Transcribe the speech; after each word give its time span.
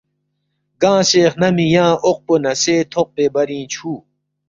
گنگسے 0.81 1.23
خنمی 1.33 1.65
ینگ 1.73 1.97
اوقپو 2.05 2.33
نہ 2.43 2.53
سے 2.61 2.75
تھوق 2.91 3.07
پے 3.15 3.23
برینگ 3.33 3.67
چُھو 3.73 3.91